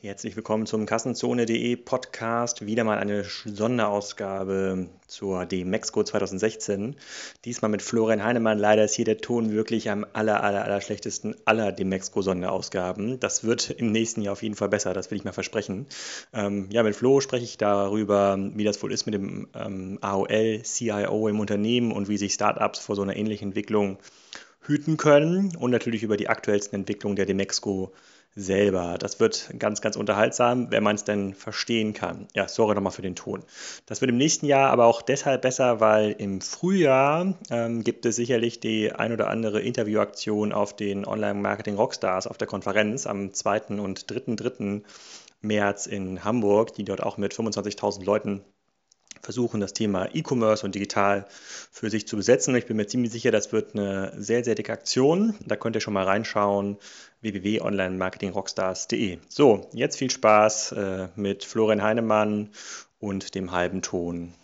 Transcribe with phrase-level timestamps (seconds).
[0.00, 2.64] Herzlich willkommen zum Kassenzone.de Podcast.
[2.64, 6.94] Wieder mal eine Sonderausgabe zur DMEXCO 2016.
[7.44, 8.60] Diesmal mit Florian Heinemann.
[8.60, 13.18] Leider ist hier der Ton wirklich am aller, aller, aller schlechtesten aller DMEXCO Sonderausgaben.
[13.18, 15.86] Das wird im nächsten Jahr auf jeden Fall besser, das will ich mal versprechen.
[16.32, 20.62] Ähm, ja, mit Flo spreche ich darüber, wie das wohl ist mit dem ähm, AOL,
[20.62, 23.98] CIO im Unternehmen und wie sich Startups vor so einer ähnlichen Entwicklung
[24.60, 27.92] hüten können und natürlich über die aktuellsten Entwicklungen der DMEXCO
[28.38, 28.96] selber.
[28.98, 32.28] Das wird ganz, ganz unterhaltsam, wenn man es denn verstehen kann.
[32.34, 33.42] Ja, sorry nochmal für den Ton.
[33.86, 38.16] Das wird im nächsten Jahr aber auch deshalb besser, weil im Frühjahr ähm, gibt es
[38.16, 43.80] sicherlich die ein oder andere Interviewaktion auf den Online-Marketing Rockstars auf der Konferenz am 2.
[43.80, 44.82] und 3.3.
[45.40, 48.44] März in Hamburg, die dort auch mit 25.000 Leuten
[49.22, 51.26] versuchen, das Thema E-Commerce und digital
[51.70, 52.54] für sich zu besetzen.
[52.56, 55.34] Ich bin mir ziemlich sicher, das wird eine sehr, sehr dicke Aktion.
[55.46, 56.76] Da könnt ihr schon mal reinschauen
[57.20, 59.18] www.onlinemarketingrockstars.de.
[59.28, 62.50] So, jetzt viel Spaß äh, mit Florian Heinemann
[63.00, 64.34] und dem halben Ton.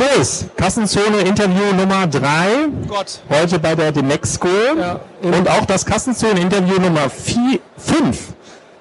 [0.00, 0.46] los.
[0.56, 2.68] Kassenzone Interview Nummer 3.
[2.88, 3.20] Gott.
[3.28, 4.48] Heute bei der Demexco.
[4.48, 8.34] Ja, und auch das Kassenzone Interview Nummer 5.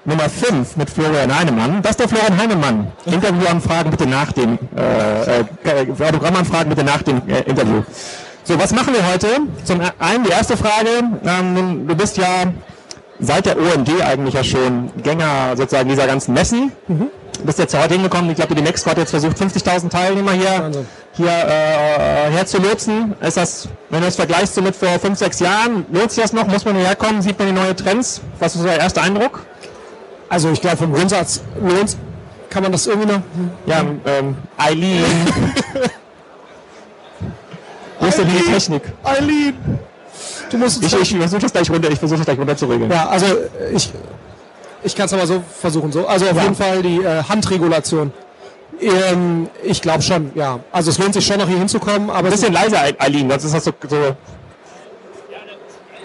[0.10, 1.82] Nummer 5 mit Florian Heinemann.
[1.84, 2.88] Das ist der Florian Heinemann.
[3.06, 5.46] Interviewanfragen bitte nach dem, äh, äh,
[5.92, 7.84] Autogrammanfragen bitte nach dem äh, Interview.
[8.44, 9.28] So, was machen wir heute?
[9.64, 10.90] Zum einen die erste Frage.
[11.24, 12.46] Ähm, du bist ja
[13.20, 16.72] seit der OMD eigentlich ja schon Gänger sozusagen dieser ganzen Messen.
[16.88, 17.10] Mhm.
[17.44, 18.32] Bist jetzt ja heute hingekommen.
[18.32, 20.72] Ich glaube, die Mexiko hat jetzt versucht, 50.000 Teilnehmer hier,
[21.14, 23.14] hier äh, herzulotsen.
[23.22, 26.34] Ist das, wenn du das vergleichst so mit vor 5, 6 Jahren, lohnt sich das
[26.34, 26.48] noch?
[26.48, 27.22] Muss man hierher kommen?
[27.22, 28.22] Sieht man die neuen Trends?
[28.40, 29.46] Was ist der erste Eindruck?
[30.30, 31.98] Also ich glaube, vom Grundsatz lohnt
[32.50, 33.22] kann man das irgendwie noch?
[33.68, 35.04] Ja, ähm, Eileen.
[38.00, 38.82] Wo ist denn die Technik?
[39.04, 39.54] Eileen!
[40.50, 42.90] Du musst ich, ich versuche das gleich runter, ich versuche das gleich runter zu regeln.
[42.90, 43.28] Ja, also
[43.72, 43.92] ich,
[44.84, 45.92] ich kann es aber so versuchen.
[45.92, 46.08] So.
[46.08, 46.42] Also auf ja.
[46.44, 48.12] jeden Fall die äh, Handregulation.
[48.82, 50.60] Ähm, ich glaube schon, ja.
[50.72, 52.30] Also es lohnt sich schon noch hier hinzukommen, aber.
[52.30, 53.74] Ein bisschen leiser, Eileen, sonst ist das so.
[53.88, 54.16] so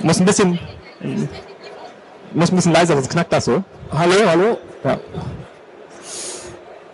[0.02, 0.58] muss ein bisschen.
[2.34, 3.62] Muss ein bisschen leiser, sonst knackt das so.
[3.96, 4.58] Hallo, hallo?
[4.82, 4.98] Ja.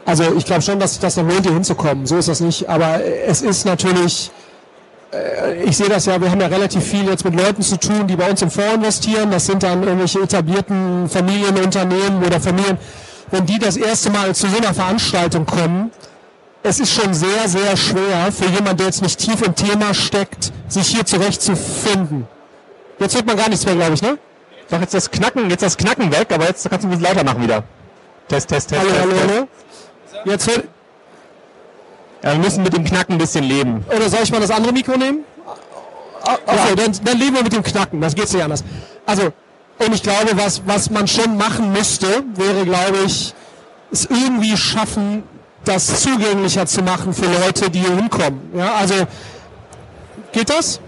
[0.05, 2.07] Also ich glaube schon, dass sich das noch lohnt, hier hinzukommen.
[2.07, 2.69] So ist das nicht.
[2.69, 4.31] Aber es ist natürlich
[5.13, 8.07] äh, ich sehe das ja, wir haben ja relativ viel jetzt mit Leuten zu tun,
[8.07, 9.31] die bei uns im Fonds investieren.
[9.31, 12.79] Das sind dann irgendwelche etablierten Familienunternehmen oder Familien.
[13.31, 15.91] Wenn die das erste Mal zu so einer Veranstaltung kommen,
[16.63, 20.53] es ist schon sehr, sehr schwer für jemanden, der jetzt nicht tief im Thema steckt,
[20.69, 22.27] sich hier zurechtzufinden.
[22.99, 24.19] Jetzt hört man gar nichts mehr, glaube ich, ne?
[24.71, 27.25] Doch jetzt das Knacken, jetzt das Knacken weg, aber jetzt kannst du ein bisschen lauter
[27.25, 27.65] machen wieder.
[28.29, 28.81] Test, Test, Test.
[28.81, 29.35] Hallo, Test, hallo, Test.
[29.35, 29.49] hallo.
[30.25, 30.65] Jetzt hört,
[32.23, 33.85] ja, wir müssen mit dem Knacken ein bisschen leben.
[33.95, 35.25] Oder soll ich mal das andere Mikro nehmen?
[36.23, 38.63] Okay, dann, dann leben wir mit dem Knacken, das geht nicht anders.
[39.07, 39.33] Also,
[39.79, 43.35] und ich glaube, was, was man schon machen müsste, wäre, glaube ich,
[43.91, 45.23] es irgendwie schaffen,
[45.65, 48.53] das zugänglicher zu machen für Leute, die hier hinkommen.
[48.55, 48.95] Ja, also,
[50.33, 50.81] geht das?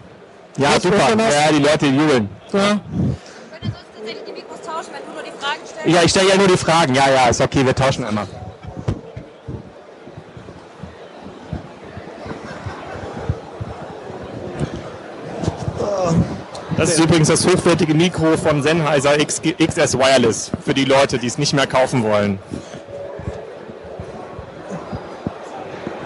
[0.59, 1.09] Ja, Geht super.
[1.16, 2.28] Ja, die Leute jubeln.
[2.53, 2.81] Ja.
[5.84, 6.94] Ja, ich stelle ja nur die Fragen.
[6.94, 8.26] Ja, ja, ist okay, wir tauschen einmal.
[16.76, 21.38] Das ist übrigens das hochwertige Mikro von Sennheiser XS Wireless für die Leute, die es
[21.38, 22.38] nicht mehr kaufen wollen.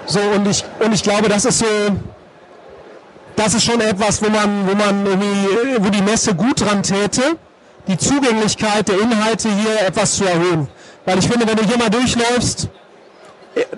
[0.06, 1.66] So, und ich, und ich glaube, das ist so,
[3.36, 7.36] das ist schon etwas, wo man, wo man irgendwie, wo die Messe gut dran täte,
[7.86, 10.68] die Zugänglichkeit der Inhalte hier etwas zu erhöhen.
[11.04, 12.68] Weil ich finde, wenn du hier mal durchläufst,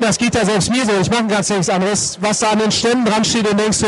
[0.01, 2.73] das geht ja selbst mir so, ich mache ganz nichts anderes, was da an den
[2.73, 3.87] Ständen dran steht und denkst so,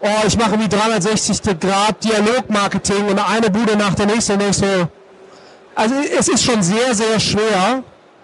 [0.00, 4.58] oh, ich mache wie 360 Grad Dialogmarketing und eine Bude nach der nächsten und denkst
[4.58, 4.88] so,
[5.74, 7.82] also es ist schon sehr, sehr schwer,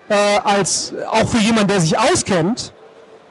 [0.09, 2.72] äh, als auch für jemanden, der sich auskennt,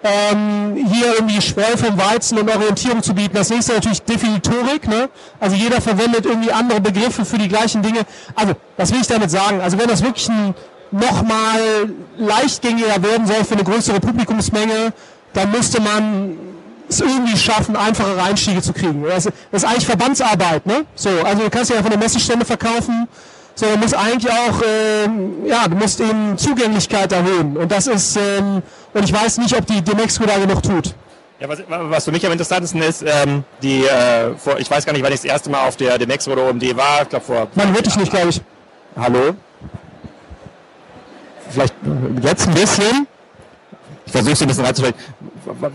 [0.04, 3.36] ähm, hier irgendwie Spreu vom Weizen und Orientierung zu bieten.
[3.36, 5.10] Das nächste natürlich Definitorik, ne?
[5.40, 8.02] Also jeder verwendet irgendwie andere Begriffe für die gleichen Dinge.
[8.36, 9.62] Also, was will ich damit sagen?
[9.62, 10.56] Also wenn das wirklich ein
[10.92, 14.94] nochmal leichtgängiger werden soll für eine größere Publikumsmenge,
[15.34, 16.38] dann müsste man
[16.90, 19.04] es irgendwie schaffen, einfache Einstiege zu kriegen.
[19.04, 20.86] Das, ist eigentlich Verbandsarbeit, ne?
[20.96, 23.08] So, also du kannst ja von der Messestände verkaufen,
[23.62, 27.56] so, du musst eigentlich auch, ähm, ja, du musst eben Zugänglichkeit erhöhen.
[27.56, 28.64] Und das ist, ähm,
[28.94, 30.96] und ich weiß nicht, ob die Demexco da genug tut.
[31.40, 34.94] Ja, was, was für mich am interessantesten ist, ähm, die, äh, vor, ich weiß gar
[34.94, 37.48] nicht, wann ich das erste Mal auf der Demexco oder OMD war, ich glaube vor...
[37.56, 38.42] Man hört dich nicht, glaube ich.
[38.96, 39.36] Hallo?
[41.50, 41.76] Vielleicht
[42.24, 43.08] jetzt ein bisschen?
[44.06, 44.96] Ich versuche es ein bisschen reinzustellen.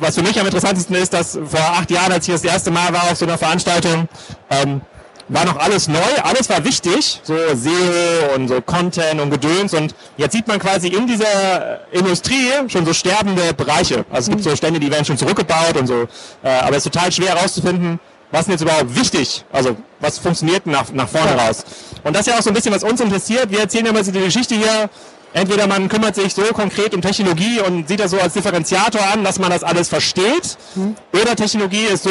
[0.01, 2.93] Was für mich am interessantesten ist, dass vor acht Jahren, als ich das erste Mal
[2.93, 4.09] war auf so einer Veranstaltung,
[4.51, 4.81] ähm,
[5.29, 9.95] war noch alles neu, alles war wichtig, so SEO und so Content und Gedöns und
[10.17, 14.05] jetzt sieht man quasi in dieser Industrie schon so sterbende Bereiche.
[14.11, 16.07] Also es gibt so Stände, die werden schon zurückgebaut und so,
[16.43, 17.99] äh, aber es ist total schwer herauszufinden,
[18.31, 21.47] was ist jetzt überhaupt wichtig, also was funktioniert nach, nach vorne ja.
[21.47, 21.65] raus.
[22.05, 23.51] Und das ist ja auch so ein bisschen, was uns interessiert.
[23.51, 24.89] Wir erzählen ja mal so die Geschichte hier,
[25.33, 29.25] entweder man kümmert sich so konkret um Technologie und sieht das so als Differenziator an,
[29.25, 30.97] dass man das alles versteht, mhm.
[31.13, 32.11] oder Technologie ist so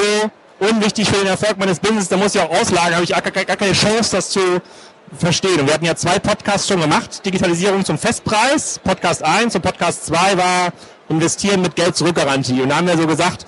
[0.59, 3.73] unwichtig für den Erfolg meines Business, da muss ich auch auslagen, habe ich gar, keine
[3.73, 4.61] Chance, das zu
[5.17, 5.59] verstehen.
[5.59, 10.05] Und wir hatten ja zwei Podcasts schon gemacht, Digitalisierung zum Festpreis, Podcast 1 und Podcast
[10.07, 10.73] 2 war
[11.09, 12.61] Investieren mit Geld zurückgarantie.
[12.61, 13.45] Und da haben wir so gesagt,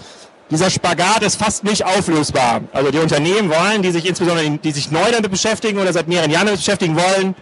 [0.50, 2.62] dieser Spagat ist fast nicht auflösbar.
[2.72, 6.32] Also die Unternehmen wollen, die sich insbesondere, die sich neu damit beschäftigen oder seit mehreren
[6.32, 7.36] Jahren damit beschäftigen wollen,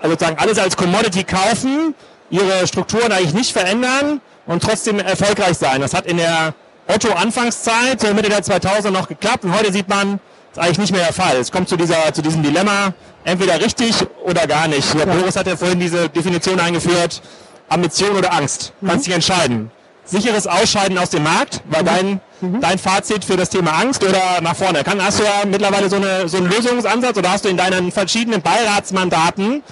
[0.00, 1.94] also sozusagen alles als Commodity kaufen,
[2.30, 5.80] ihre Strukturen eigentlich nicht verändern und trotzdem erfolgreich sein.
[5.80, 6.54] Das hat in der
[6.88, 10.20] Otto-Anfangszeit, so Mitte der 2000 noch geklappt und heute sieht man,
[10.54, 11.36] das ist eigentlich nicht mehr der Fall.
[11.36, 12.94] Es kommt zu, dieser, zu diesem Dilemma,
[13.24, 13.94] entweder richtig
[14.24, 14.94] oder gar nicht.
[14.94, 15.04] Ja.
[15.04, 17.20] Boris hat ja vorhin diese Definition eingeführt,
[17.68, 18.72] Ambition oder Angst.
[18.80, 18.88] Mhm.
[18.88, 19.70] Kannst dich entscheiden.
[20.04, 21.86] Sicheres Ausscheiden aus dem Markt war mhm.
[21.86, 22.60] dein, mhm.
[22.62, 24.82] dein Fazit für das Thema Angst oder nach vorne?
[24.82, 27.92] Kann, hast du ja mittlerweile so, eine, so einen Lösungsansatz oder hast du in deinen
[27.92, 29.62] verschiedenen Beiratsmandaten,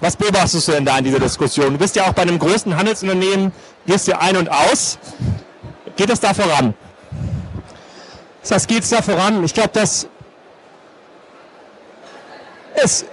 [0.00, 1.72] was beobachtest du denn da in dieser Diskussion?
[1.72, 3.50] Du bist ja auch bei einem größten Handelsunternehmen,
[3.86, 4.98] gehst du ein und aus.
[6.00, 6.72] Geht es da voran?
[8.48, 9.44] Das geht es da voran.
[9.44, 10.06] Ich glaube, dass
[12.72, 13.04] es,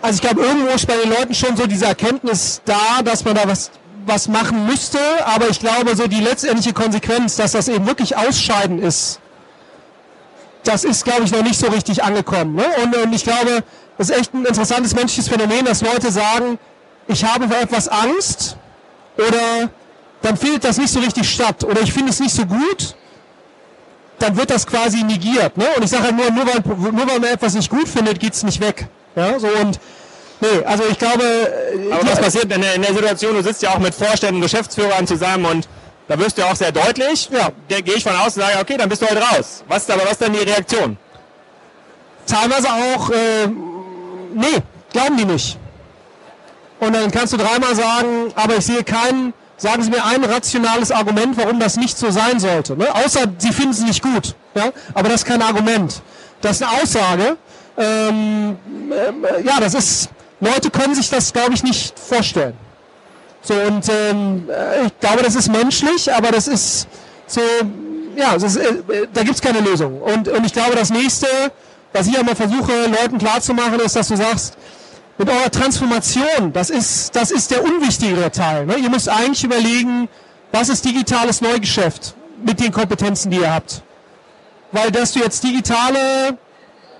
[0.00, 3.34] also ich glaube, irgendwo ist bei den Leuten schon so diese Erkenntnis da, dass man
[3.34, 3.72] da was,
[4.06, 8.80] was machen müsste, aber ich glaube, so die letztendliche Konsequenz, dass das eben wirklich Ausscheiden
[8.80, 9.18] ist,
[10.62, 12.54] das ist, glaube ich, noch nicht so richtig angekommen.
[12.54, 12.64] Ne?
[12.84, 13.64] Und, und ich glaube,
[13.98, 16.60] das ist echt ein interessantes menschliches Phänomen, dass Leute sagen,
[17.08, 18.56] ich habe vor etwas Angst
[19.16, 19.68] oder
[20.22, 22.94] dann findet das nicht so richtig statt oder ich finde es nicht so gut,
[24.18, 25.56] dann wird das quasi negiert.
[25.56, 25.66] Ne?
[25.76, 28.32] Und ich sage halt nur, nur weil, nur weil man etwas nicht gut findet, geht
[28.34, 28.86] es nicht weg.
[29.16, 29.38] Ja?
[29.38, 29.80] So und
[30.40, 31.24] nee, also ich glaube.
[31.24, 34.40] Äh, Aber was passiert in der, in der Situation, du sitzt ja auch mit Vorständen,
[34.40, 35.68] Geschäftsführern zusammen und
[36.08, 37.28] da wirst du auch sehr deutlich.
[37.32, 37.50] Ja.
[37.68, 39.64] Da gehe ich von aus und sage, okay, dann bist du heute raus.
[39.68, 40.96] Was ist aber was ist denn die Reaktion?
[42.26, 43.46] Teilweise auch, äh,
[44.34, 45.58] nee, glauben die nicht.
[46.78, 50.90] Und dann kannst du dreimal sagen, aber ich sehe keinen Sagen Sie mir ein rationales
[50.90, 52.76] Argument, warum das nicht so sein sollte.
[52.76, 52.92] Ne?
[52.92, 54.34] Außer Sie finden es nicht gut.
[54.56, 54.72] Ja?
[54.92, 56.02] Aber das ist kein Argument.
[56.40, 57.36] Das ist eine Aussage.
[57.78, 58.56] Ähm,
[58.90, 60.08] äh, ja, das ist,
[60.40, 62.54] Leute können sich das, glaube ich, nicht vorstellen.
[63.42, 66.88] So, und ähm, äh, ich glaube, das ist menschlich, aber das ist
[67.28, 67.40] so,
[68.16, 68.82] ja, ist, äh,
[69.12, 70.02] da gibt es keine Lösung.
[70.02, 71.28] Und, und ich glaube, das nächste,
[71.92, 74.56] was ich immer versuche, Leuten klarzumachen, ist, dass du sagst,
[75.24, 78.66] mit eurer Transformation, das ist, das ist der unwichtigere Teil.
[78.66, 78.76] Ne?
[78.76, 80.08] Ihr müsst eigentlich überlegen,
[80.50, 82.14] was ist digitales Neugeschäft
[82.44, 83.82] mit den Kompetenzen, die ihr habt.
[84.72, 86.36] Weil dass du jetzt digitale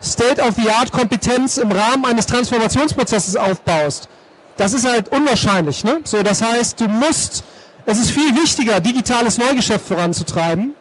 [0.01, 4.09] State-of-the-Art-Kompetenz im Rahmen eines Transformationsprozesses aufbaust,
[4.57, 5.83] das ist halt unwahrscheinlich.
[5.83, 6.01] Ne?
[6.05, 7.43] So, das heißt, du musst,
[7.87, 10.75] es ist viel wichtiger, digitales Neugeschäft voranzutreiben,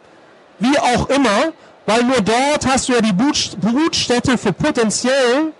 [0.60, 1.52] wie auch immer,
[1.86, 5.52] weil nur dort hast du ja die Brutstätte für potenziell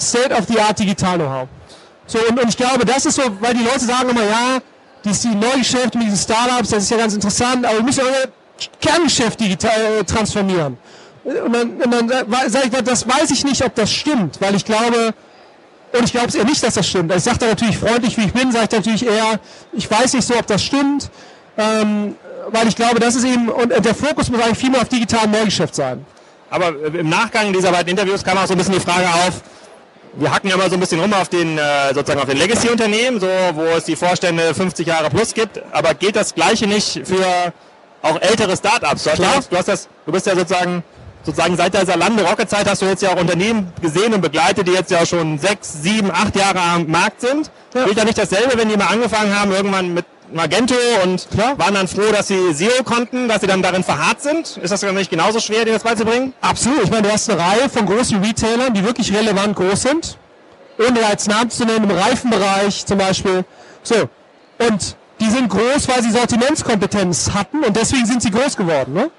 [0.00, 1.48] State-of-the-Art Digital Know-how.
[2.06, 4.58] So, und, und ich glaube, das ist so, weil die Leute sagen immer, ja,
[5.04, 8.28] die, Neugeschäfte mit diesen Startups, das ist ja ganz interessant, aber wir müssen euer
[8.80, 10.76] Kerngeschäft digital äh, transformieren.
[11.24, 14.64] Und dann, und dann sage ich, das weiß ich nicht, ob das stimmt, weil ich
[14.64, 15.14] glaube,
[15.92, 17.14] und ich glaube es eher nicht, dass das stimmt.
[17.14, 19.38] Ich sage da natürlich freundlich, wie ich bin, sage ich natürlich eher,
[19.72, 21.10] ich weiß nicht so, ob das stimmt,
[21.58, 22.16] ähm,
[22.48, 25.30] weil ich glaube, das ist eben, und der Fokus muss eigentlich viel mehr auf digitalen
[25.30, 26.04] Neugeschäft sein.
[26.48, 29.40] Aber im Nachgang dieser beiden Interviews kam auch so ein bisschen die Frage auf,
[30.14, 33.20] wir hacken ja mal so ein bisschen rum auf den äh, sozusagen auf den Legacy-Unternehmen,
[33.20, 35.60] so wo es die Vorstände 50 Jahre plus gibt.
[35.72, 37.52] Aber gilt das Gleiche nicht für
[38.02, 39.04] auch ältere Startups?
[39.04, 40.82] Du, du, hast das, du bist ja sozusagen
[41.22, 44.66] sozusagen seit der Salando Rocket Zeit hast du jetzt ja auch Unternehmen gesehen und begleitet,
[44.66, 47.50] die jetzt ja schon sechs, sieben, acht Jahre am Markt sind.
[47.74, 47.84] Ja.
[47.84, 51.58] Gilt da nicht dasselbe, wenn die mal angefangen haben, irgendwann mit Magento und Klar.
[51.58, 54.56] waren dann froh, dass sie SEO konnten, dass sie dann darin verharrt sind.
[54.58, 56.32] Ist das nicht genauso schwer, dir das beizubringen?
[56.40, 56.84] Absolut.
[56.84, 60.18] Ich meine, du hast eine Reihe von großen Retailern, die wirklich relevant groß sind.
[60.78, 63.44] Ohne als Namen zu nennen, im Reifenbereich zum Beispiel.
[63.82, 64.08] So.
[64.58, 68.94] Und die sind groß, weil sie Sortimentskompetenz hatten und deswegen sind sie groß geworden.
[68.94, 69.10] Ne?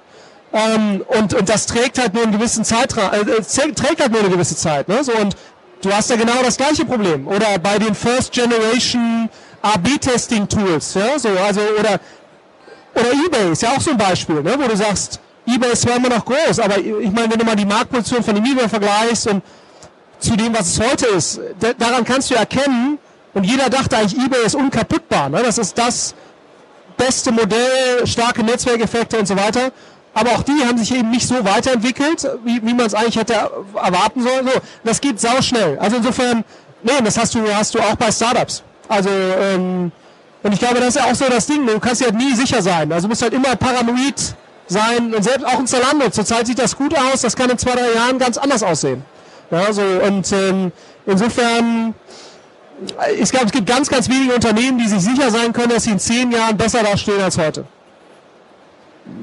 [0.54, 4.30] Ähm, und, und das trägt halt nur einen gewissen Zeitraum, äh, trägt halt nur eine
[4.30, 4.88] gewisse Zeit.
[4.88, 5.04] Ne?
[5.04, 5.36] So, und
[5.82, 7.28] du hast ja genau das gleiche Problem.
[7.28, 9.30] Oder bei den First Generation
[9.62, 12.00] A-B-Testing-Tools, ja, so, also, oder,
[12.96, 15.96] oder eBay ist ja auch so ein Beispiel, ne, wo du sagst, eBay ist zwar
[15.98, 19.28] immer noch groß, aber ich meine, wenn du mal die Marktposition von dem eBay vergleichst
[19.28, 19.44] und
[20.20, 21.40] zu dem, was es heute ist,
[21.78, 23.00] daran kannst du erkennen,
[23.34, 26.16] und jeder dachte eigentlich, eBay ist unkaputtbar, ne, das ist das
[26.98, 29.72] beste Modell, starke Netzwerkeffekte und so weiter.
[30.14, 33.34] aber auch die haben sich eben nicht so weiterentwickelt, wie, wie man es eigentlich hätte
[33.76, 34.46] erwarten sollen.
[34.46, 35.80] So, das geht sau schnell.
[35.80, 36.44] Also insofern,
[36.84, 38.64] nee, das hast du, hast du auch bei Startups.
[38.92, 39.92] Also ähm,
[40.44, 41.66] und ich glaube, das ist ja auch so das Ding.
[41.66, 42.92] Du kannst ja nie sicher sein.
[42.92, 44.36] Also du musst halt immer paranoid
[44.68, 45.14] sein.
[45.14, 46.10] Und selbst auch in Zalando.
[46.10, 47.22] Zurzeit sieht das gut aus.
[47.22, 49.04] Das kann in zwei, drei Jahren ganz anders aussehen.
[49.52, 50.72] Ja, so und ähm,
[51.06, 51.94] insofern
[53.20, 55.92] ich glaube, es gibt ganz, ganz wenige Unternehmen, die sich sicher sein können, dass sie
[55.92, 57.66] in zehn Jahren besser dastehen als heute.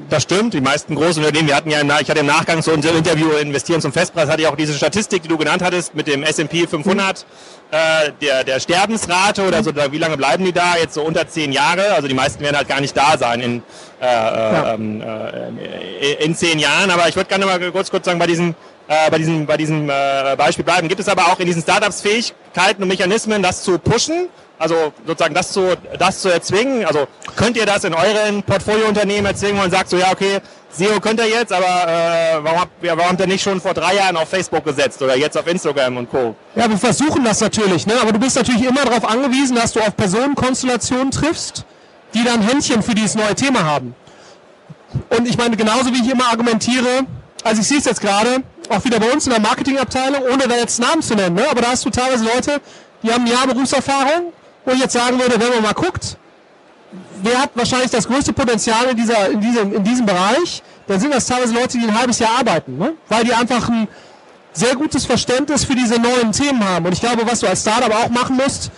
[0.09, 0.53] Das stimmt.
[0.53, 3.81] Die meisten großen Unternehmen, wir hatten ja, ich hatte im Nachgang zu unserem Interview Investieren
[3.81, 7.25] zum Festpreis, hatte ich auch diese Statistik, die du genannt hattest, mit dem S&P 500,
[7.25, 7.25] mhm.
[7.71, 10.75] Äh, der, der Sterbensrate oder so, wie lange bleiben die da?
[10.75, 11.93] Jetzt so unter zehn Jahre.
[11.93, 13.63] Also die meisten werden halt gar nicht da sein in,
[14.01, 14.73] äh, ja.
[14.73, 16.89] ähm, äh, in zehn Jahren.
[16.89, 18.55] Aber ich würde gerne mal kurz, kurz sagen, bei diesen
[18.89, 20.87] äh, bei diesem, bei diesem äh, Beispiel bleiben.
[20.87, 24.29] Gibt es aber auch in diesen Startups Fähigkeiten und Mechanismen, das zu pushen?
[24.57, 26.85] Also sozusagen das zu, das zu erzwingen?
[26.85, 30.39] Also könnt ihr das in euren Portfoliounternehmen erzwingen, man sagt so, ja okay,
[30.71, 33.73] SEO könnt ihr jetzt, aber äh, warum, habt, ja, warum habt ihr nicht schon vor
[33.73, 36.35] drei Jahren auf Facebook gesetzt oder jetzt auf Instagram und Co.?
[36.55, 37.95] Ja, wir versuchen das natürlich, ne?
[37.99, 41.65] aber du bist natürlich immer darauf angewiesen, dass du auf Personenkonstellationen triffst,
[42.13, 43.95] die dann Händchen für dieses neue Thema haben.
[45.09, 47.05] Und ich meine, genauso wie ich immer argumentiere,
[47.43, 50.55] also ich sehe es jetzt gerade, auch wieder bei uns in der Marketingabteilung, ohne da
[50.55, 51.45] jetzt Namen zu nennen, ne?
[51.49, 52.61] aber da hast du teilweise Leute,
[53.01, 54.33] die haben ein Jahr Berufserfahrung,
[54.65, 56.17] wo ich jetzt sagen würde, wenn man mal guckt,
[57.23, 61.13] wer hat wahrscheinlich das größte Potenzial in, dieser, in, diesem, in diesem Bereich, dann sind
[61.13, 62.93] das teilweise Leute, die ein halbes Jahr arbeiten, ne?
[63.07, 63.87] weil die einfach ein
[64.53, 66.85] sehr gutes Verständnis für diese neuen Themen haben.
[66.85, 68.71] Und ich glaube, was du als Startup auch machen musst,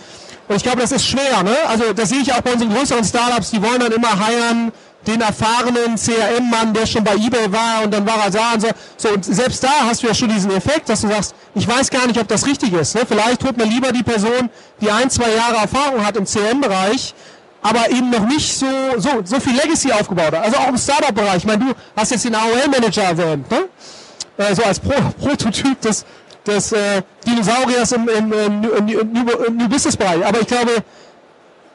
[0.48, 1.56] und ich glaube, das ist schwer, ne?
[1.68, 4.72] also das sehe ich auch bei unseren größeren Startups, die wollen dann immer heiren,
[5.06, 8.68] den erfahrenen CRM-Mann, der schon bei eBay war und dann war er da und so.
[8.96, 11.90] So, und selbst da hast du ja schon diesen Effekt, dass du sagst, ich weiß
[11.90, 12.94] gar nicht, ob das richtig ist.
[12.94, 13.02] Ne?
[13.06, 14.48] Vielleicht holt man lieber die Person,
[14.80, 17.14] die ein, zwei Jahre Erfahrung hat im CRM-Bereich,
[17.62, 18.66] aber eben noch nicht so,
[18.98, 20.44] so, so viel Legacy aufgebaut hat.
[20.44, 21.38] Also auch im Startup-Bereich.
[21.38, 23.68] Ich meine, du hast jetzt den AOL-Manager erwähnt, ne?
[24.36, 26.04] Äh, so als Pro Prototyp des,
[26.44, 30.26] des äh, Dinosauriers im, im, im, im, im New Business-Bereich.
[30.26, 30.82] Aber ich glaube,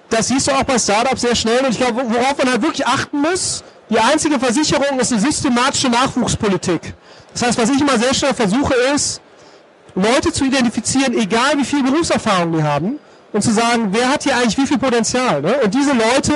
[0.10, 1.60] das siehst du auch bei Startups sehr schnell.
[1.64, 5.88] Und ich glaube, worauf man halt wirklich achten muss, die einzige Versicherung ist eine systematische
[5.88, 6.94] Nachwuchspolitik.
[7.32, 9.22] Das heißt, was ich immer sehr schnell versuche, ist,
[9.96, 13.00] Leute zu identifizieren, egal wie viel Berufserfahrung die haben,
[13.34, 15.42] und zu sagen, wer hat hier eigentlich wie viel Potenzial.
[15.42, 15.60] Ne?
[15.64, 16.34] Und diese Leute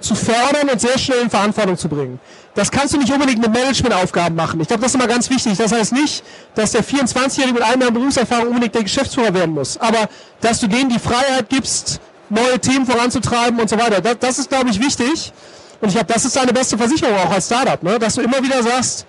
[0.00, 2.20] zu fördern und sehr schnell in Verantwortung zu bringen.
[2.54, 4.60] Das kannst du nicht unbedingt mit Managementaufgaben machen.
[4.60, 5.56] Ich glaube, das ist immer ganz wichtig.
[5.56, 6.22] Das heißt nicht,
[6.54, 9.78] dass der 24-Jährige mit einem Jahr Berufserfahrung unbedingt der Geschäftsführer werden muss.
[9.78, 10.08] Aber
[10.40, 14.00] dass du denen die Freiheit gibst, neue Themen voranzutreiben und so weiter.
[14.00, 15.32] Das, das ist, glaube ich, wichtig.
[15.80, 17.98] Und ich glaube, das ist deine beste Versicherung auch als Startup, ne?
[17.98, 19.06] dass du immer wieder sagst,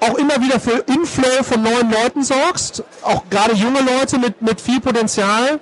[0.00, 4.60] auch immer wieder für Inflow von neuen Leuten sorgst, auch gerade junge Leute mit, mit
[4.60, 5.60] viel Potenzial,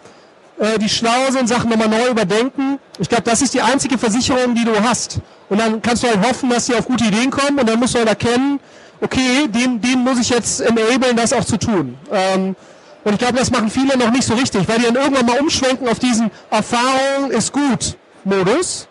[0.60, 2.78] äh, die schlau sind, Sachen nochmal neu überdenken.
[2.98, 5.18] Ich glaube, das ist die einzige Versicherung, die du hast.
[5.48, 7.94] Und dann kannst du halt hoffen, dass sie auf gute Ideen kommen und dann musst
[7.94, 8.60] du halt erkennen,
[9.00, 11.96] okay, den, den muss ich jetzt enablen, das auch zu tun.
[12.12, 12.54] Ähm,
[13.02, 15.40] und ich glaube, das machen viele noch nicht so richtig, weil die dann irgendwann mal
[15.40, 18.86] umschwenken auf diesen Erfahrung ist gut Modus.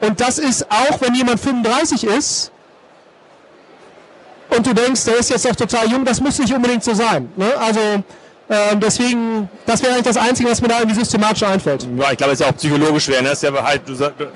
[0.00, 2.50] Und das ist auch, wenn jemand 35 ist
[4.56, 7.30] und du denkst, der ist jetzt noch total jung, das muss nicht unbedingt so sein.
[7.36, 7.52] Ne?
[7.58, 8.02] Also
[8.52, 11.88] ähm, deswegen, das wäre eigentlich das Einzige, was mir da irgendwie systematisch einfällt.
[11.96, 13.22] Ja, ich glaube, es ist ja auch psychologisch schwer.
[13.22, 13.30] Ne?
[13.30, 13.80] ist ja halt,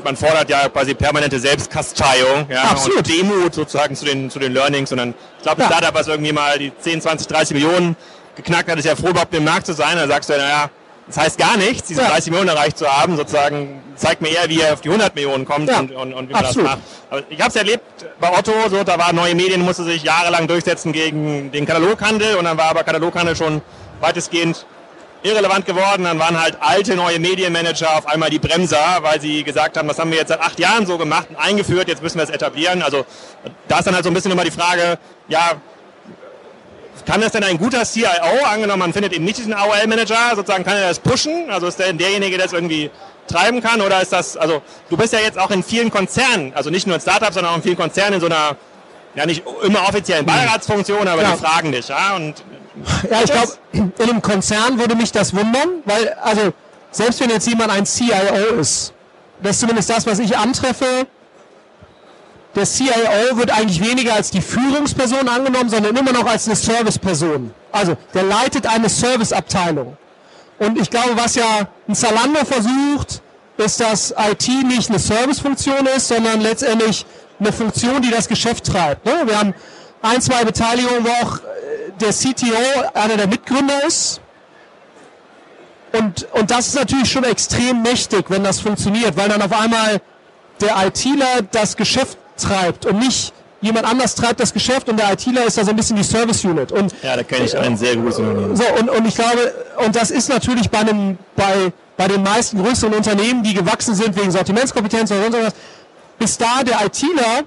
[0.03, 2.63] man fordert ja quasi permanente Selbstkasteiung ja?
[2.63, 2.99] Absolut.
[2.99, 4.91] und Demut sozusagen zu den, zu den Learnings.
[4.91, 5.77] Und dann, ich glaube, ein ja.
[5.77, 7.95] Startup, was irgendwie mal die 10, 20, 30 Millionen
[8.37, 9.97] geknackt hat, ist ja froh, überhaupt im Markt zu sein.
[9.97, 10.71] Da sagst du, naja,
[11.07, 12.09] das heißt gar nichts, diese ja.
[12.09, 15.45] 30 Millionen erreicht zu haben, sozusagen, zeigt mir eher, wie er auf die 100 Millionen
[15.45, 15.79] kommt ja.
[15.79, 16.69] und, und, und, wie man Absolut.
[16.69, 16.85] das macht.
[17.11, 17.83] Aber ich habe es erlebt
[18.19, 22.45] bei Otto, so, da waren neue Medien, musste sich jahrelang durchsetzen gegen den Kataloghandel und
[22.45, 23.63] dann war aber Kataloghandel schon
[24.01, 24.67] weitestgehend
[25.23, 26.05] irrelevant geworden.
[26.05, 29.99] Dann waren halt alte neue Medienmanager auf einmal die Bremser, weil sie gesagt haben, das
[29.99, 32.83] haben wir jetzt seit acht Jahren so gemacht und eingeführt, jetzt müssen wir es etablieren.
[32.83, 33.05] Also
[33.69, 34.99] da ist dann halt so ein bisschen immer die Frage,
[35.29, 35.53] ja,
[37.05, 40.77] kann das denn ein guter CIO, angenommen man findet eben nicht diesen AOL-Manager, sozusagen kann
[40.77, 41.51] er das pushen?
[41.51, 42.91] Also ist der derjenige, der das irgendwie
[43.29, 43.81] treiben kann?
[43.81, 46.97] Oder ist das, also du bist ja jetzt auch in vielen Konzernen, also nicht nur
[46.97, 48.57] in Startups, sondern auch in vielen Konzernen in so einer,
[49.15, 51.33] ja nicht immer offiziellen Beiratsfunktion, aber ja.
[51.33, 52.17] die fragen dich, ja?
[52.17, 52.43] Und
[53.11, 56.53] ja, ich glaube, in einem Konzern würde mich das wundern, weil, also
[56.91, 58.93] selbst wenn jetzt jemand ein CIO ist,
[59.43, 61.07] das ist zumindest das, was ich antreffe,
[62.55, 67.53] der CIO wird eigentlich weniger als die Führungsperson angenommen, sondern immer noch als eine Serviceperson.
[67.71, 69.97] Also der leitet eine Serviceabteilung.
[70.59, 73.21] Und ich glaube, was ja ein Zalando versucht,
[73.59, 77.05] ist, dass IT nicht eine Servicefunktion ist, sondern letztendlich
[77.39, 79.05] eine Funktion, die das Geschäft treibt.
[79.05, 79.13] Ne?
[79.27, 79.55] Wir haben
[80.03, 81.41] ein, zwei Beteiligungen, wo auch
[82.01, 84.21] der CTO einer der Mitgründer ist.
[85.93, 90.01] Und, und das ist natürlich schon extrem mächtig, wenn das funktioniert, weil dann auf einmal
[90.61, 95.45] der ITler das Geschäft treibt und nicht jemand anders treibt das Geschäft und der ITler
[95.45, 96.73] ist da so ein bisschen die Service Unit.
[96.73, 98.57] Und, ja, da kenne ich ein sehr gutes Unternehmen.
[98.57, 102.63] So, und, und ich glaube, und das ist natürlich bei einem, bei, bei den meisten
[102.63, 105.55] größeren Unternehmen, die gewachsen sind wegen Sortimentskompetenz oder sonst was,
[106.19, 107.45] bis da der ITler,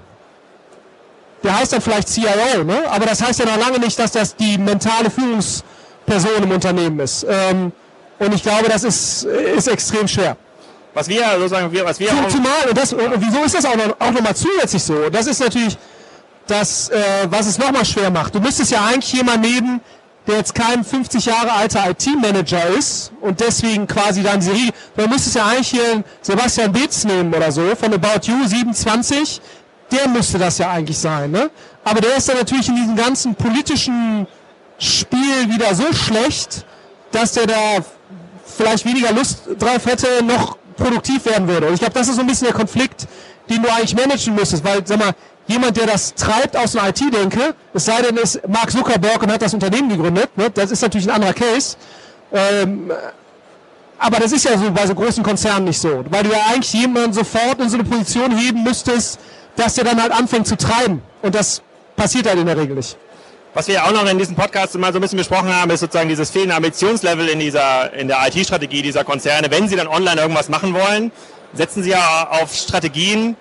[1.42, 2.82] der heißt dann vielleicht CIO, ne?
[2.90, 7.26] aber das heißt ja noch lange nicht, dass das die mentale Führungsperson im Unternehmen ist.
[7.28, 7.72] Ähm,
[8.18, 10.36] und ich glaube, das ist, ist extrem schwer.
[10.92, 14.10] Was wir sozusagen, was wir Zumal, und, das, und wieso ist das auch noch, auch
[14.10, 15.08] noch mal zusätzlich so?
[15.08, 15.78] Das ist natürlich
[16.46, 18.34] das, äh, was es nochmal schwer macht.
[18.34, 19.80] Du müsstest ja eigentlich jemanden nehmen,
[20.26, 25.36] der jetzt kein 50 Jahre alter IT-Manager ist und deswegen quasi dann Serie, du müsstest
[25.36, 29.40] ja eigentlich hier Sebastian Beetz nehmen oder so, von About You 27,
[29.92, 31.50] der müsste das ja eigentlich sein, ne?
[31.84, 34.26] Aber der ist dann natürlich in diesem ganzen politischen
[34.78, 36.64] Spiel wieder so schlecht,
[37.12, 37.84] dass der da
[38.44, 41.68] vielleicht weniger Lust drauf hätte, noch produktiv werden würde.
[41.68, 43.06] Und ich glaube, das ist so ein bisschen der Konflikt,
[43.48, 45.12] den du eigentlich managen müsstest, weil, sag mal,
[45.46, 49.42] jemand, der das treibt aus einer IT-Denke, es sei denn, ist Mark Zuckerberg und hat
[49.42, 50.50] das Unternehmen gegründet, ne?
[50.50, 51.76] das ist natürlich ein anderer Case.
[52.32, 52.92] Ähm,
[53.98, 56.72] aber das ist ja so bei so großen Konzernen nicht so, weil du ja eigentlich
[56.72, 59.18] jemanden sofort in so eine Position heben müsstest,
[59.60, 61.02] dass der dann halt anfängt zu treiben.
[61.22, 61.62] Und das
[61.96, 62.96] passiert halt in der Regel nicht.
[63.52, 65.80] Was wir ja auch noch in diesem Podcast mal so ein bisschen besprochen haben, ist
[65.80, 69.50] sozusagen dieses fehlende Ambitionslevel in dieser, in der IT-Strategie dieser Konzerne.
[69.50, 71.10] Wenn sie dann online irgendwas machen wollen,
[71.52, 73.36] setzen sie ja auf Strategien,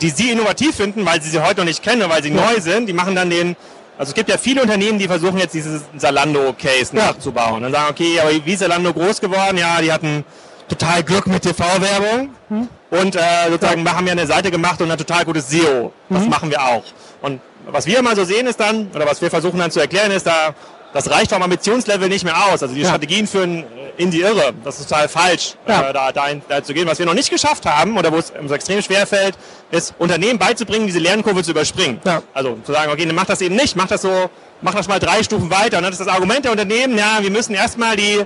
[0.00, 2.36] die sie innovativ finden, weil sie sie heute noch nicht kennen weil sie ja.
[2.36, 2.86] neu sind.
[2.86, 3.56] Die machen dann den,
[3.98, 7.08] also es gibt ja viele Unternehmen, die versuchen jetzt dieses Zalando-Case ja.
[7.08, 7.62] nachzubauen.
[7.62, 9.58] Und sagen, okay, aber wie ist Zalando groß geworden?
[9.58, 10.24] Ja, die hatten
[10.66, 12.68] total Glück mit TV-Werbung mhm.
[12.90, 13.20] Und äh,
[13.50, 13.94] sozusagen ja.
[13.94, 15.92] haben ja eine Seite gemacht und ein total gutes SEO.
[16.08, 16.28] Das mhm.
[16.28, 16.84] machen wir auch.
[17.22, 20.10] Und was wir immer so sehen ist dann, oder was wir versuchen dann zu erklären,
[20.10, 20.54] ist da,
[20.92, 22.62] das reicht vom Ambitionslevel nicht mehr aus.
[22.62, 22.88] Also die ja.
[22.88, 23.64] Strategien führen
[23.96, 24.52] in die Irre.
[24.64, 25.90] Das ist total falsch, ja.
[25.90, 26.88] äh, da, da, da, zu gehen.
[26.88, 29.36] Was wir noch nicht geschafft haben, oder wo es uns extrem schwer fällt,
[29.70, 32.00] ist Unternehmen beizubringen, diese Lernkurve zu überspringen.
[32.04, 32.22] Ja.
[32.34, 34.30] Also zu sagen, okay, dann mach das eben nicht, mach das so,
[34.62, 35.76] mach das mal drei Stufen weiter.
[35.76, 38.24] Und dann ist das Argument der Unternehmen, ja, wir müssen erstmal die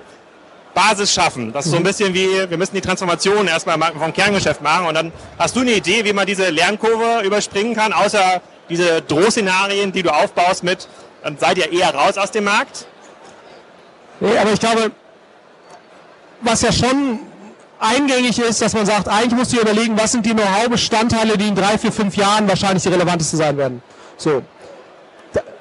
[0.74, 1.52] Basis schaffen.
[1.52, 1.86] Das ist so ein mhm.
[1.86, 5.72] bisschen wie, wir müssen die Transformation erstmal vom Kerngeschäft machen und dann hast du eine
[5.72, 10.88] Idee, wie man diese Lernkurve überspringen kann, außer diese Drohszenarien, die du aufbaust mit,
[11.22, 12.86] dann seid ihr eher raus aus dem Markt?
[14.20, 14.90] Nee, aber ich glaube,
[16.40, 17.20] was ja schon
[17.78, 21.48] eingängig ist, dass man sagt, eigentlich musst du dir überlegen, was sind die Know-how-Bestandteile, die
[21.48, 23.82] in drei, vier, fünf Jahren wahrscheinlich die relevantesten sein werden.
[24.16, 24.42] So.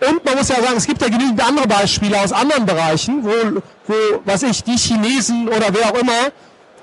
[0.09, 3.61] Und man muss ja sagen, es gibt ja genügend andere Beispiele aus anderen Bereichen, wo,
[3.87, 3.93] wo
[4.25, 6.31] was ich, die Chinesen oder wer auch immer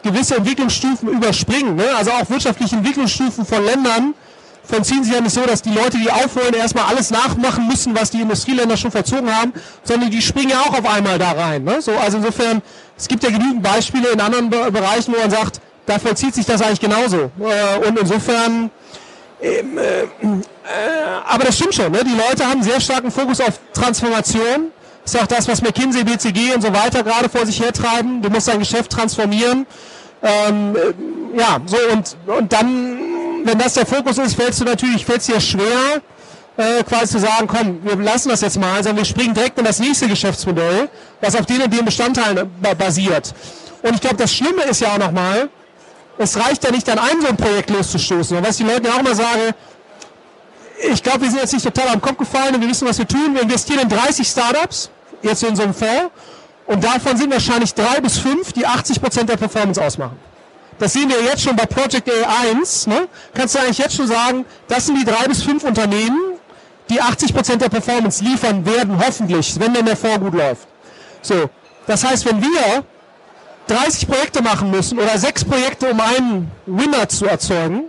[0.03, 1.77] gewisse Entwicklungsstufen überspringen.
[1.77, 1.85] Ne?
[1.97, 4.15] Also auch wirtschaftliche Entwicklungsstufen von Ländern,
[4.71, 8.11] vollziehen sich ja nicht so, dass die Leute, die aufholen, erstmal alles nachmachen müssen, was
[8.11, 9.53] die Industrieländer schon verzogen haben,
[9.85, 11.65] sondern die springen ja auch auf einmal da rein.
[11.65, 11.83] Ne?
[11.83, 12.63] So, also insofern,
[12.97, 16.47] es gibt ja genügend Beispiele in anderen Be Bereichen, wo man sagt, da vollzieht sich
[16.47, 17.31] das eigentlich genauso.
[17.41, 18.71] Äh, und insofern,
[19.43, 20.43] ähm, äh,
[21.27, 22.03] aber das stimmt schon, ne?
[22.05, 24.73] die Leute haben sehr starken Fokus auf Transformation.
[25.03, 28.23] Das ist auch das, was McKinsey, BCG und so weiter gerade vor sich hertreiben.
[28.23, 29.67] Du musst dein Geschäft transformieren.
[30.23, 33.11] Ähm, äh, ja, so und, und dann
[33.45, 36.03] wenn das der Fokus ist, fällst du natürlich, fällt es dir schwer,
[36.57, 39.65] äh, quasi zu sagen, komm, wir lassen das jetzt mal, sondern wir springen direkt in
[39.65, 40.89] das nächste Geschäftsmodell,
[41.21, 43.35] was auf den und den Bestandteilen basiert.
[43.83, 45.49] Und ich glaube, das Schlimme ist ja auch nochmal,
[46.21, 48.37] es reicht ja nicht dann ein so ein Projekt loszustoßen.
[48.37, 49.55] Und was die Leute ja auch immer sagen,
[50.93, 53.09] ich glaube, wir sind jetzt nicht total am Kopf gefallen und wir wissen, was wir
[53.09, 53.35] tun.
[53.35, 54.91] Wir investieren in 30 Startups,
[55.23, 56.11] jetzt in so einem Fonds,
[56.67, 60.17] und davon sind wahrscheinlich drei bis fünf, die 80 Prozent der Performance ausmachen.
[60.79, 62.89] Das sehen wir jetzt schon bei Project A1.
[62.89, 63.09] Ne?
[63.35, 66.35] Kannst du eigentlich jetzt schon sagen, das sind die drei bis fünf Unternehmen,
[66.91, 70.69] die 80 Prozent der Performance liefern werden, hoffentlich, wenn denn der Fonds gut läuft.
[71.23, 71.49] So,
[71.87, 72.85] das heißt, wenn wir
[73.71, 77.85] 30 Projekte machen müssen oder sechs Projekte, um einen Winner zu erzeugen,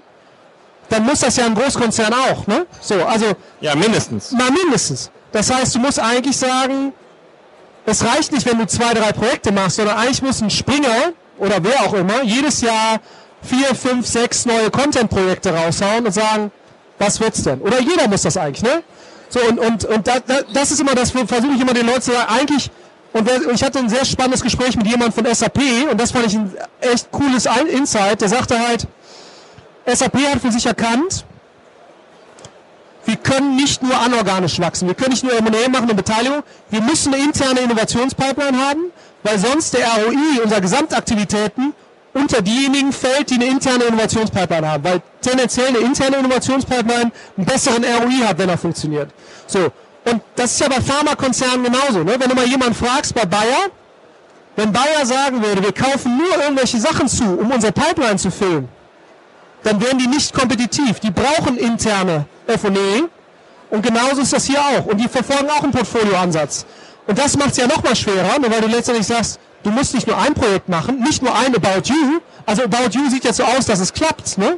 [0.89, 2.65] dann muss das ja ein Großkonzern auch, ne?
[2.81, 3.27] So, also.
[3.61, 4.33] Ja, mindestens.
[4.37, 5.09] Na, mindestens.
[5.31, 6.93] Das heißt, du musst eigentlich sagen,
[7.85, 11.63] es reicht nicht, wenn du zwei, drei Projekte machst, sondern eigentlich muss ein Springer oder
[11.63, 12.99] wer auch immer jedes Jahr
[13.41, 16.51] vier, fünf, sechs neue Content-Projekte raushauen und sagen,
[16.99, 17.61] was wird's denn?
[17.61, 18.83] Oder jeder muss das eigentlich, ne?
[19.29, 22.01] So, und, und, und da, da, das ist immer das, versuche ich immer den Leuten
[22.01, 22.69] zu sagen, eigentlich,
[23.13, 25.59] und ich hatte ein sehr spannendes Gespräch mit jemandem von SAP
[25.91, 28.87] und das fand ich ein echt cooles Insight, der sagte halt,
[29.85, 31.25] SAP hat für sich erkannt,
[33.05, 36.81] wir können nicht nur anorganisch wachsen, wir können nicht nur M&A machen und Beteiligung, wir
[36.81, 38.91] müssen eine interne Innovationspipeline haben,
[39.23, 41.73] weil sonst der ROI unserer Gesamtaktivitäten
[42.13, 47.83] unter diejenigen fällt, die eine interne Innovationspipeline haben, weil tendenziell eine interne Innovationspipeline einen besseren
[47.83, 49.09] ROI hat, wenn er funktioniert.
[49.47, 49.71] So.
[50.05, 52.15] Und das ist ja bei Pharmakonzernen genauso, ne?
[52.19, 53.69] Wenn du mal jemanden fragst bei Bayer,
[54.55, 58.67] wenn Bayer sagen würde, wir kaufen nur irgendwelche Sachen zu, um unsere Pipeline zu füllen,
[59.63, 60.99] dann wären die nicht kompetitiv.
[60.99, 63.03] Die brauchen interne F&E,
[63.69, 64.85] Und genauso ist das hier auch.
[64.87, 66.65] Und die verfolgen auch einen Portfolioansatz.
[67.07, 69.93] Und das macht es ja noch mal schwerer, ne, weil du letztendlich sagst, du musst
[69.93, 72.19] nicht nur ein Projekt machen, nicht nur ein About You.
[72.45, 74.57] Also About You sieht jetzt so aus, dass es klappt, ne?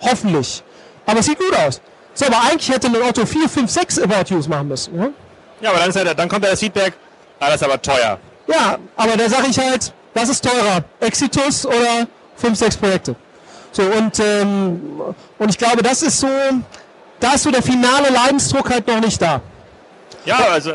[0.00, 0.62] Hoffentlich.
[1.06, 1.80] Aber es sieht gut aus.
[2.18, 4.96] So, aber eigentlich hätte ein Otto 4, 5, 6 About Yous machen müssen.
[4.96, 5.12] Ne?
[5.60, 6.94] Ja, aber dann, ist ja, dann kommt ja das Feedback,
[7.38, 8.18] ah, das ist aber teuer.
[8.48, 10.82] Ja, aber da sage ich halt, was ist teurer?
[10.98, 13.14] Exitus oder 5, 6 Projekte?
[13.70, 15.00] So, und, ähm,
[15.38, 16.26] und ich glaube, das ist so,
[17.20, 19.40] da ist so der finale Leidensdruck halt noch nicht da.
[20.24, 20.72] Ja, also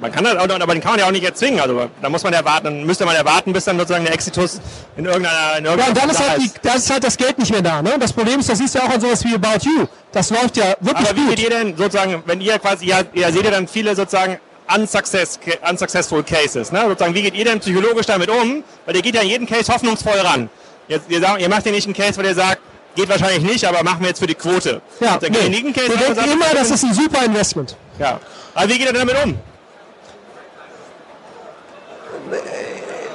[0.00, 1.60] man kann das, aber den kann man ja auch nicht erzwingen.
[1.60, 4.14] Also da muss man ja warten, dann müsste man ja warten, bis dann sozusagen der
[4.14, 4.60] Exitus
[4.96, 7.38] in irgendeiner, in irgendeiner Ja, und dann ist halt, die, da ist halt das Geld
[7.38, 7.82] nicht mehr da.
[7.82, 7.94] Ne?
[7.98, 9.86] Das Problem ist, das siehst du auch an sowas wie About You.
[10.12, 11.36] Das läuft ja wirklich aber wie gut.
[11.36, 14.38] geht ihr denn sozusagen, wenn ihr quasi, ja, ihr seht ja dann viele sozusagen
[14.74, 16.72] unsuccess, unsuccessful Cases.
[16.72, 16.84] Ne?
[16.86, 18.64] Sozusagen, wie geht ihr denn psychologisch damit um?
[18.86, 20.48] Weil ihr geht ja in jeden Case hoffnungsvoll ran.
[20.88, 22.60] Jetzt, ihr, sagt, ihr macht ja nicht einen Case, wo ihr sagt,
[22.96, 24.80] geht wahrscheinlich nicht, aber machen wir jetzt für die Quote.
[25.00, 25.28] Ja, nee.
[25.72, 27.76] Case wir denken immer, das ist ein super Investment.
[27.98, 28.20] Ja.
[28.54, 29.38] Aber wie geht ihr damit um?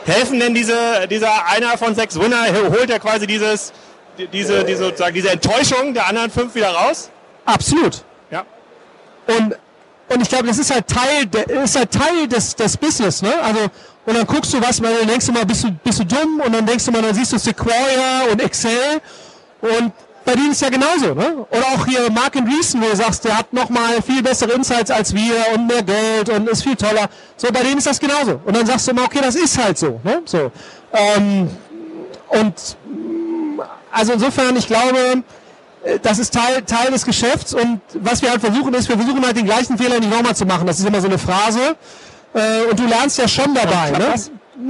[0.06, 3.74] Helfen denn diese, dieser einer von sechs Winner, holt er quasi dieses,
[4.32, 7.10] diese, diese, sozusagen diese Enttäuschung der anderen fünf wieder raus?
[7.46, 8.04] Absolut.
[8.32, 8.46] Ja.
[9.28, 9.56] Und,
[10.10, 13.34] und ich glaube, das ist halt Teil, der, ist halt Teil des, des Business, ne?
[13.42, 13.62] Also,
[14.06, 16.40] und dann guckst du was, dann denkst du mal, bist du, bist du dumm?
[16.46, 19.02] Und dann denkst du mal, dann siehst du Sequoia und Excel
[19.62, 19.92] und
[20.26, 21.46] bei denen ist ja genauso, ne?
[21.50, 25.14] Oder auch hier Mark Andreessen, wo du sagst, der hat nochmal viel bessere Insights als
[25.14, 27.08] wir und mehr Geld und ist viel toller.
[27.38, 28.42] So, bei denen ist das genauso.
[28.44, 30.24] Und dann sagst du immer, okay, das ist halt so, ne?
[30.26, 30.52] So.
[30.94, 31.50] Ähm,
[32.30, 32.78] und
[33.92, 35.24] also insofern, ich glaube,
[35.84, 39.24] äh, das ist Teil, Teil des Geschäfts und was wir halt versuchen ist, wir versuchen
[39.24, 40.66] halt den gleichen Fehler nicht nochmal zu machen.
[40.66, 41.76] Das ist immer so eine Phrase.
[42.34, 44.16] Äh, und du lernst ja schon dabei, ne?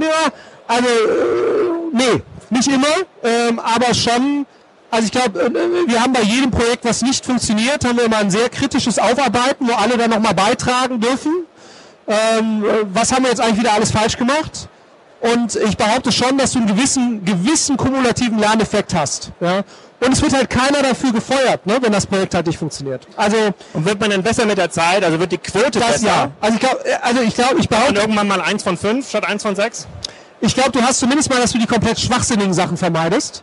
[0.00, 0.30] Ja,
[0.68, 2.86] also, äh, nee, nicht immer,
[3.24, 4.46] ähm, aber schon
[4.90, 8.04] also ich glaube, äh, äh, wir haben bei jedem Projekt, was nicht funktioniert, haben wir
[8.04, 11.46] immer ein sehr kritisches Aufarbeiten, wo alle dann nochmal beitragen dürfen.
[12.08, 14.68] Ähm, äh, was haben wir jetzt eigentlich wieder alles falsch gemacht?
[15.20, 19.32] Und ich behaupte schon, dass du einen gewissen, gewissen kumulativen Lerneffekt hast.
[19.40, 19.62] Ja?
[20.00, 23.08] Und es wird halt keiner dafür gefeuert, ne, wenn das Projekt halt nicht funktioniert.
[23.16, 23.36] Also
[23.72, 25.02] und wird man dann besser mit der Zeit?
[25.02, 26.06] Also wird die Quote das, besser?
[26.06, 26.30] Ja.
[26.40, 27.90] Also ich glaube, also ich glaube, ich behaupte.
[27.90, 29.86] Und irgendwann mal eins von fünf statt eins von sechs?
[30.42, 33.42] Ich glaube, du hast zumindest mal, dass du die komplett schwachsinnigen Sachen vermeidest.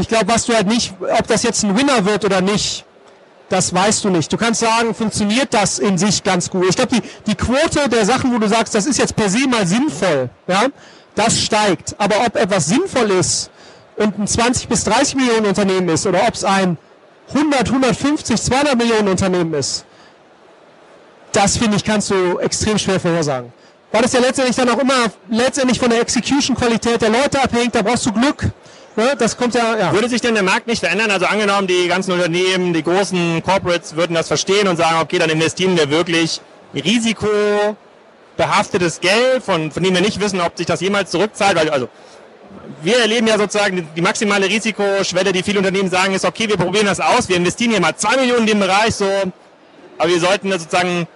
[0.00, 2.84] Ich glaube, was du halt nicht, ob das jetzt ein Winner wird oder nicht,
[3.50, 4.32] das weißt du nicht.
[4.32, 6.66] Du kannst sagen, funktioniert das in sich ganz gut.
[6.68, 9.46] Ich glaube, die, die Quote der Sachen, wo du sagst, das ist jetzt per se
[9.48, 10.66] mal sinnvoll, ja,
[11.14, 11.94] das steigt.
[11.98, 13.50] Aber ob etwas sinnvoll ist
[13.96, 16.78] und ein 20 bis 30 Millionen Unternehmen ist oder ob es ein
[17.34, 19.84] 100, 150, 200 Millionen Unternehmen ist,
[21.32, 23.52] das finde ich, kannst du extrem schwer vorhersagen.
[23.92, 27.82] Weil das ja letztendlich dann auch immer letztendlich von der Execution-Qualität der Leute abhängt, da
[27.82, 28.50] brauchst du Glück.
[29.00, 29.16] Ne?
[29.18, 29.92] Das kommt ja, ja.
[29.94, 31.10] Würde sich denn der Markt nicht verändern?
[31.10, 35.30] Also angenommen, die ganzen Unternehmen, die großen Corporates würden das verstehen und sagen, okay, dann
[35.30, 36.42] investieren wir wirklich
[36.74, 41.56] risikobehaftetes Geld, von, von dem wir nicht wissen, ob sich das jemals zurückzahlt.
[41.56, 41.88] Weil, also
[42.82, 46.84] wir erleben ja sozusagen die, maximale Risikoschwelle, die viele Unternehmen sagen, ist okay, wir probieren
[46.84, 49.10] das aus, wir investieren hier mal zwei Millionen in dem Bereich, so,
[49.96, 51.08] aber wir sollten sozusagen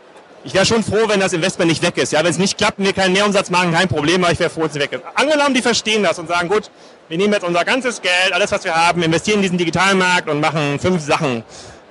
[0.44, 2.12] ich wäre schon froh, wenn das Investment nicht weg ist.
[2.12, 4.50] Ja, wenn es nicht klappt und wir keinen Mehrumsatz machen, kein Problem, aber ich wäre
[4.50, 5.02] froh, wenn es weg ist.
[5.14, 6.70] Angenommen, die verstehen das und sagen, gut,
[7.08, 10.28] wir nehmen jetzt unser ganzes Geld, alles was wir haben, investieren in diesen digitalen Markt
[10.28, 11.44] und machen fünf Sachen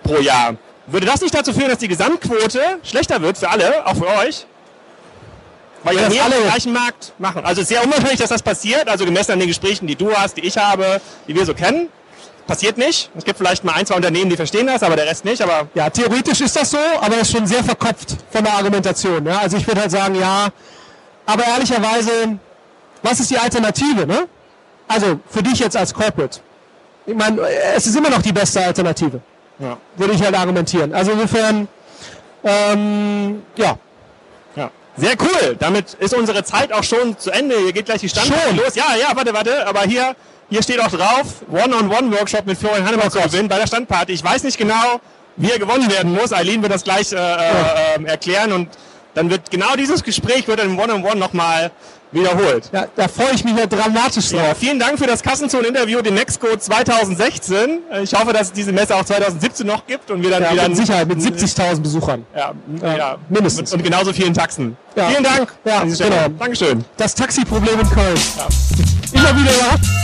[0.04, 0.56] pro Jahr.
[0.88, 4.46] Würde das nicht dazu führen, dass die Gesamtquote schlechter wird für alle, auch für euch?
[5.84, 7.46] Weil ja, wir alle den gleichen Markt machen.
[7.46, 10.42] Also sehr unwahrscheinlich, dass das passiert, also gemessen an den Gesprächen, die du hast, die
[10.42, 11.90] ich habe, die wir so kennen.
[12.48, 13.10] Passiert nicht.
[13.16, 15.42] Es gibt vielleicht mal ein, zwei Unternehmen, die verstehen das, aber der Rest nicht.
[15.42, 19.26] Aber ja, theoretisch ist das so, aber das ist schon sehr verkopft von der Argumentation.
[19.26, 19.40] Ja?
[19.40, 20.50] Also ich würde halt sagen, ja,
[21.26, 22.38] aber ehrlicherweise,
[23.02, 24.06] was ist die Alternative?
[24.06, 24.28] Ne?
[24.88, 26.40] Also für dich jetzt als Corporate.
[27.06, 27.42] Ich meine,
[27.76, 29.22] es ist immer noch die beste Alternative.
[29.60, 29.78] Ja.
[29.98, 30.94] Würde ich halt argumentieren.
[30.94, 31.68] Also insofern,
[32.44, 33.78] ähm, ja.
[34.56, 34.72] Ja.
[34.96, 35.56] Sehr cool.
[35.60, 37.58] Damit ist unsere Zeit auch schon zu Ende.
[37.58, 38.76] Hier geht gleich die Standparty los.
[38.76, 39.68] Ja, ja, warte, warte.
[39.68, 40.16] Aber hier
[40.54, 44.14] hier steht auch drauf, One-on-One-Workshop mit Florian Hannemann zu gewinnen bei der Standparty.
[44.14, 45.00] Ich weiß nicht genau,
[45.36, 46.32] wie er gewonnen werden muss.
[46.32, 48.70] Eileen wird das gleich äh, äh, erklären und
[49.16, 51.72] dann wird genau dieses Gespräch wird im One-on-One nochmal
[52.14, 52.70] wiederholt.
[52.72, 54.48] Ja, da freue ich mich ja dramatisch drauf.
[54.48, 57.80] Ja, vielen Dank für das Kassenzone-Interview, den Nexco 2016.
[58.04, 60.70] Ich hoffe, dass es diese Messe auch 2017 noch gibt und wir dann ja, wieder...
[60.70, 62.26] Mit Sicherheit, mit 70.000 Besuchern.
[62.36, 63.74] Ja, ja, mindestens.
[63.74, 64.78] Und, genauso vielen Taxen.
[64.96, 65.10] Ja.
[65.10, 65.54] Vielen Dank.
[65.66, 66.30] Ja, genau.
[66.40, 66.86] Dankeschön.
[66.98, 68.18] Das Taxiproblem in Köln.
[68.38, 68.48] Ja.
[69.20, 70.03] Immer wieder, ja.